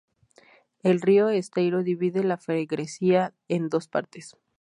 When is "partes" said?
3.87-4.35